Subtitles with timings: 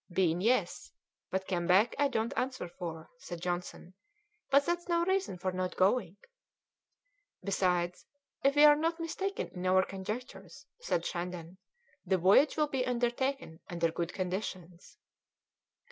[0.11, 0.91] "Been, yes;
[1.29, 3.93] but come back I don't answer for," said Johnson;
[4.49, 6.17] "but that's no reason for not going."
[7.43, 8.07] "Besides,
[8.43, 11.59] if we are not mistaken in our conjectures," said Shandon,
[12.03, 14.97] "the voyage will be undertaken under good conditions.